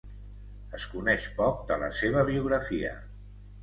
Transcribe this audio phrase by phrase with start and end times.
[0.77, 3.01] Es coneix poc de la seva biografia.